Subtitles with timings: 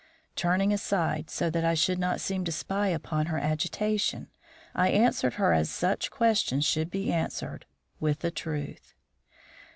[0.35, 4.29] Turning aside, so that I should not seem to spy upon her agitation,
[4.73, 7.67] I answered her as such questions should be answered,
[7.99, 8.95] with the truth.